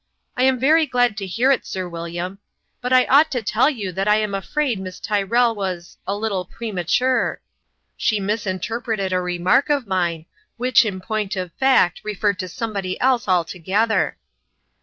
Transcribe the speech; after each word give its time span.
"I 0.35 0.41
am 0.45 0.57
very 0.59 0.87
glad 0.87 1.15
to 1.17 1.27
hear 1.27 1.51
it, 1.51 1.63
Sir 1.63 1.87
William; 1.87 2.39
but 2.81 2.89
but 2.89 2.93
I 2.93 3.05
ought 3.05 3.29
to 3.33 3.43
tell 3.43 3.69
you 3.69 3.91
that 3.91 4.07
I 4.07 4.15
am 4.15 4.33
afraid 4.33 4.79
Miss 4.79 4.99
Tyrrell 4.99 5.53
was 5.53 5.95
a 6.07 6.15
little 6.17 6.43
premature. 6.45 7.39
She 7.95 8.19
misinterpreted 8.19 9.13
a 9.13 9.21
re 9.21 9.37
mark 9.37 9.69
of 9.69 9.85
mine, 9.85 10.25
which, 10.57 10.85
in 10.85 11.01
point 11.01 11.35
of 11.35 11.53
fact, 11.53 12.01
referred 12.03 12.39
to 12.39 12.47
somebody 12.47 12.99
else 12.99 13.27
altogether." 13.27 14.17